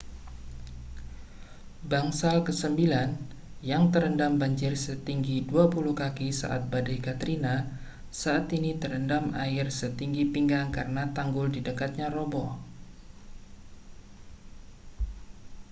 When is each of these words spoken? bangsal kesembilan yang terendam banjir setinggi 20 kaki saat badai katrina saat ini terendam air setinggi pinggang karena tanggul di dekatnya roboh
bangsal 1.91 2.37
kesembilan 2.47 3.09
yang 3.71 3.83
terendam 3.93 4.33
banjir 4.41 4.73
setinggi 4.85 5.37
20 5.45 5.93
kaki 6.01 6.27
saat 6.41 6.61
badai 6.73 6.97
katrina 7.07 7.55
saat 8.21 8.45
ini 8.57 8.71
terendam 8.81 9.25
air 9.45 9.67
setinggi 9.79 10.23
pinggang 10.33 10.67
karena 10.77 11.03
tanggul 11.17 11.47
di 11.55 11.59
dekatnya 11.67 12.07
roboh 12.17 12.49